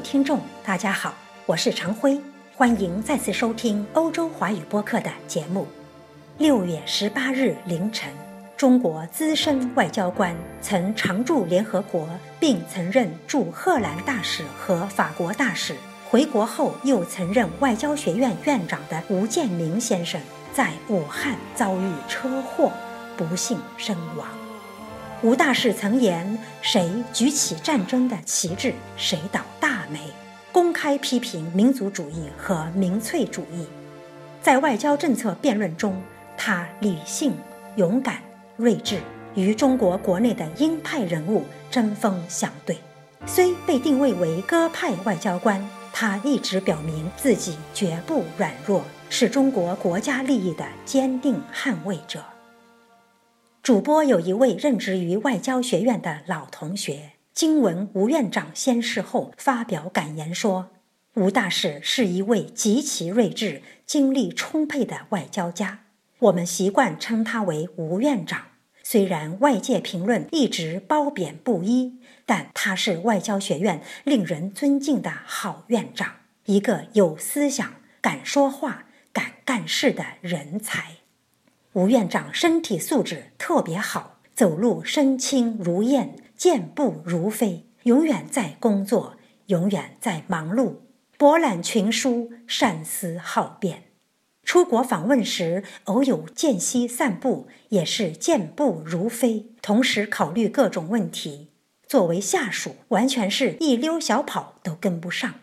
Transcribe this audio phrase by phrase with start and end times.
[0.00, 1.12] 听众，大家好，
[1.44, 2.20] 我是常辉，
[2.54, 5.66] 欢迎再次收听欧洲华语播客的节目。
[6.38, 8.08] 六月十八日凌晨，
[8.56, 15.74] 中国资深外交官、曾常驻联合国并曾任驻荷兰大使和法国大使，
[16.08, 20.20] 回国后又曾任外交学院院长的吴建明先生，
[20.52, 22.70] 在武汉遭遇车祸，
[23.16, 24.28] 不幸身亡。
[25.20, 29.98] 吴大使曾言：“谁举起战争的旗帜，谁倒大霉。”
[30.52, 33.66] 公开批评民族主义和民粹主义。
[34.40, 36.00] 在外交政策辩论中，
[36.36, 37.34] 他理性、
[37.74, 38.22] 勇敢、
[38.56, 39.00] 睿智，
[39.34, 42.78] 与中国国内的鹰派人物针锋相对。
[43.26, 52.22] 虽被定位为鸽派外交官，他一直表明自己绝不软弱，是中国国家利益的坚定捍卫者。
[53.68, 60.70] 主播有一位任职于外交学院的老同学，经闻吴院长仙逝后，发表感言说
[61.16, 65.80] ：“吴大使是一位极其睿智、精力充沛的外交家，
[66.20, 68.46] 我们习惯称他为吴院长。
[68.82, 76.14] 虽然外界评论一直褒贬不一，但他是外交学院令人尊敬的好院长，
[76.46, 80.92] 一个有思想、敢说话、敢干事的人才。”
[81.74, 89.16] 吴院长身体素质特别好，走路身轻如燕，健步如飞，永远在工作，
[89.46, 90.76] 永远在忙碌，
[91.18, 93.84] 博览群书，善思好辩。
[94.44, 101.48] 出国访问时，偶有间隙散步，也是健步如飞，同时考虑各种问题。
[101.86, 105.34] 作为下属，完全是一溜小跑都跟不上。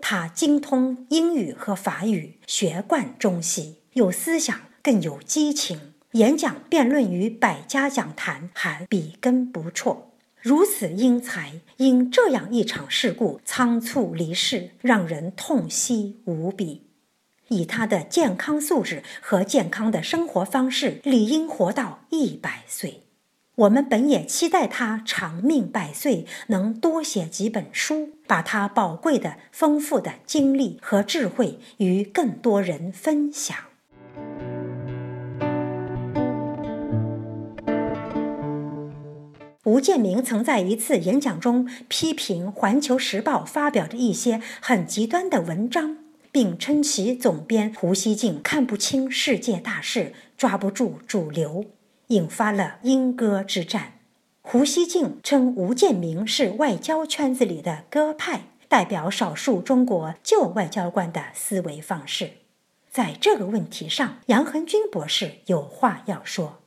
[0.00, 4.60] 他精通英语和法语，学贯中西，有思想。
[4.86, 10.12] 更有激情，演讲辩论与百家讲坛还笔耕不辍。
[10.40, 16.86] 如此英才，因这样一场事故仓促离世，让人痛惜无比。
[17.48, 23.02] 以他的健康素质和健康的生活方式，理应活到一百岁。
[23.56, 33.56] 我们本也期待他长命百岁，能多写几本书，把他宝贵的、丰富的经历和智慧与更多人分享。
[39.76, 45.98] 吴建明曾在一次演讲中批评《环球时报》发表的一些很极端的文章，
[46.32, 51.66] 并称其总编胡锡进看不清世界大势，抓不住主流，
[52.06, 53.98] 引发了英鸽之战。
[54.40, 62.30] 胡锡进称吴建明是外交圈子里的鸽派，代表少数中国旧外交官的思维方式。
[62.90, 66.62] 在这个问题上，杨恒军博士有话要说。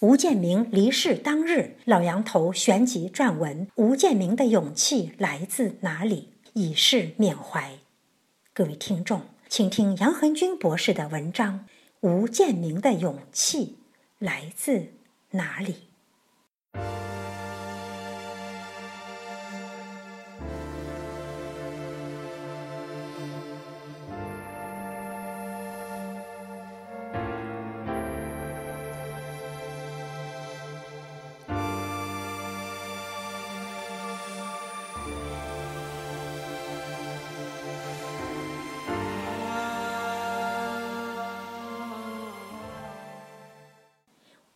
[0.00, 7.72] 吴建明离世当日，老杨头旋即撰文：“吴建明的勇气来自哪里？”以示缅怀。
[8.54, 11.66] 各位听众，请听杨恒军博士的文章
[12.00, 13.76] ：“吴建明的勇气
[14.18, 14.86] 来自
[15.32, 15.76] 哪里？”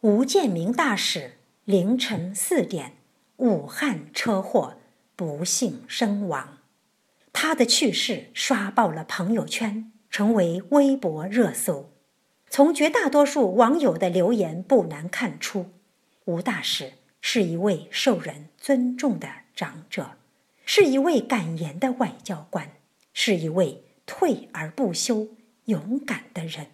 [0.04, 2.92] 吴建明大使凌晨四点，
[3.38, 4.76] 武汉车祸
[5.16, 6.58] 不幸身亡。
[7.32, 11.90] 他的去世刷爆了朋友圈，成为微博热搜。
[12.50, 15.70] 从绝大多数网友的留言不难看出，
[16.26, 19.26] 吴大使是一位受人尊重的
[19.56, 20.18] 长者，
[20.66, 22.72] 是一位敢言的外交官，
[23.14, 25.28] 是一位退而不休、
[25.64, 26.66] 勇敢的人。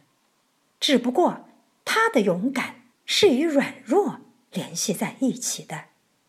[0.81, 1.49] 只不过，
[1.84, 2.79] 他的勇敢。
[3.12, 4.20] 是与软弱
[4.52, 5.86] 联系在一起的，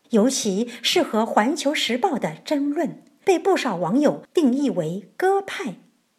[0.10, 5.76] 尤其是和《环球时报》的争论，被不少网友定义为鸽派，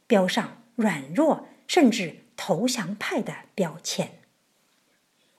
[0.06, 4.20] 标上软弱甚至投降派的标签。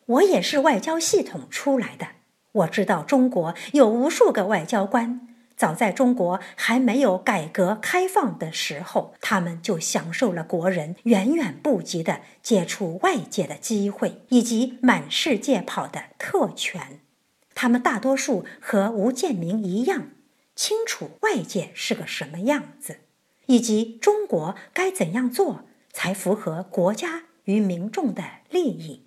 [0.08, 2.08] 我也是外交系统出来的，
[2.52, 5.33] 我知道中国有无数个外交官。
[5.56, 17.00] 早在中国还没有改革开放的时候，他们就享受了国人远远不及的接触外界的机会，以及满世界跑的特权。
[17.56, 20.10] 他们大多数和吴建明一样，
[20.56, 23.02] 清楚外界是个什么样子，
[23.46, 29.06] 以及中国该怎样做才符合国家与民众的利益。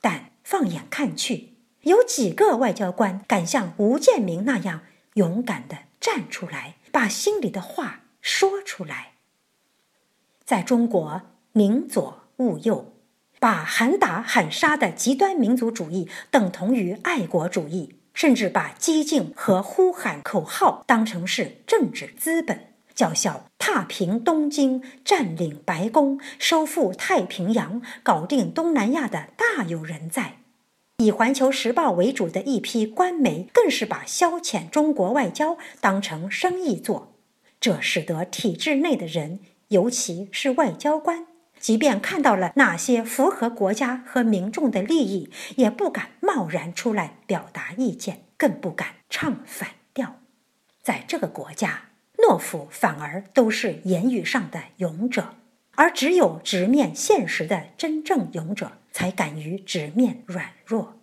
[0.00, 4.80] 但放眼看去，有几个外交官敢像吴建明那样？
[5.14, 9.12] 勇敢的站出来，把心里的话说出来。
[10.44, 11.22] 在中国，
[11.52, 12.94] 宁左勿右，
[13.38, 22.68] 把喊打喊杀的极端民族主义等同于爱国主义，甚至把激进和呼喊口号当成是政治资本。
[22.94, 30.41] 叫嚣踏平东京、占领白宫、收复太平洋、搞定东南亚的大有人在。
[31.02, 37.14] 以《环球时报》为主的一批官媒更是把消遣中国外交当成生意做，
[37.60, 41.26] 这使得体制内的人，尤其是外交官，
[41.58, 50.20] 即便看到了那些符合国家和民众的利益，也不敢贸然出来表达意见，更不敢唱反调。
[50.82, 51.88] 在这个国家。
[52.18, 55.34] 懦夫反而都是言语上的勇者，
[55.74, 61.00] 而只有直面现实的真正勇者才敢于直面软弱。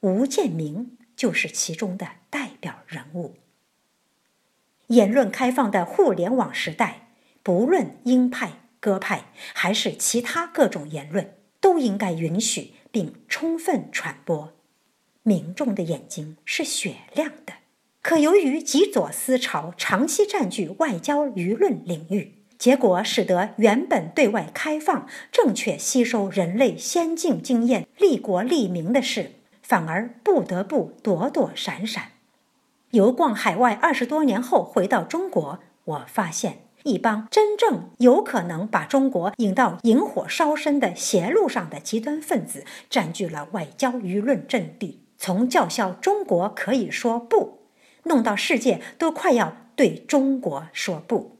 [0.00, 3.36] 吴建明就是其中的代表人物。
[4.88, 7.08] 言论开放的互联网时代，
[7.42, 14.52] 不论鹰派、鸽派还是其他各种言论，都应该允许并充分传播。
[15.22, 17.54] 民众的眼睛是雪亮的。
[18.02, 29.32] 可由于极左思潮长期占据外交舆论领域，结果使得原本对外开放、正确吸收人类先进经验、利国利民的事，
[29.62, 32.12] 反而不得不躲躲闪闪。
[32.90, 47.66] 游逛海外二十多年后回到中国，我发现一帮真正有可能把中国引到引火烧身的邪路上的极端分子，占据了外交舆论阵地，从叫嚣中国可以说不。
[48.04, 51.38] 弄到世界都快要对中国说不，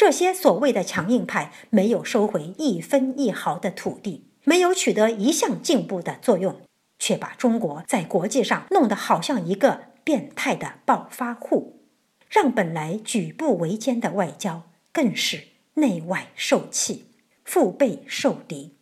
[0.00, 6.62] 这些所谓的强硬派没有收回一分一毫的土地，没有取得一项进步的作用，
[6.98, 11.82] 却把中国在国际上弄得好像一个变态的暴发户，
[12.30, 17.04] 让本来举步维艰的外交更是内外受气，
[17.44, 18.78] 腹背受敌。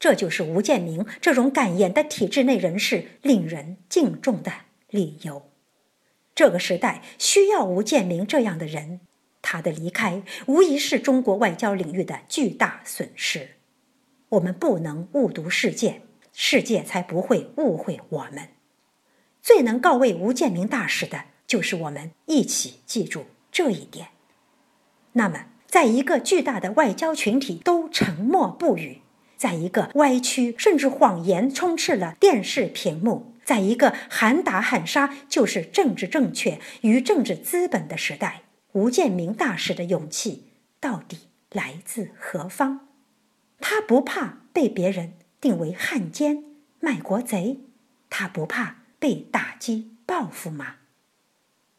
[0.00, 4.50] 这就是吴建明这种敢言的体制内人士令人敬重的
[4.90, 5.52] 理由。
[6.34, 8.98] 这个时代需要吴建明这样的人，
[9.42, 13.56] 他的离开无疑是中国外交领域的巨大损失。
[14.30, 16.02] 我们不能误读世界，
[16.32, 18.48] 世界才不会误会我们。
[19.42, 24.08] 最能告慰吴建民大使的，就是我们一起记住这一点。
[25.12, 29.00] 那么，在一个巨大的外交群体都沉默不语，
[29.36, 33.34] 在一个歪曲甚至谎言充斥了电视屏幕。
[33.42, 38.42] 在一个喊打喊杀就是政治正确与政治资本的时代，
[38.72, 40.44] 吴建民大使的勇气
[40.78, 42.88] 到底来自何方？
[43.58, 46.44] 他不怕被别人定为汉奸、
[46.78, 47.60] 卖国贼，
[48.08, 50.76] 他不怕被打击报复吗？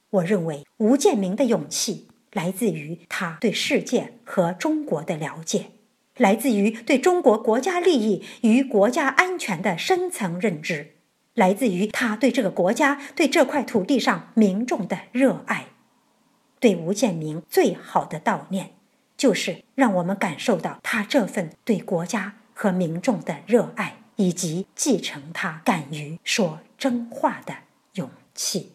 [0.09, 5.71] 我认为吴建民的勇气来自于他对世界和中国的了解，
[6.17, 10.95] 来自于对中国国家利益与国家安全的深层认知。
[11.33, 15.67] 来自于他对这个国家、对这块土地上民众的热爱。
[16.61, 18.69] 对吴建明最好的悼念，
[19.18, 27.56] 就是让我们感受到他这份对国家和民众的热爱，以及继承他敢于说真话的
[27.95, 28.73] 勇气。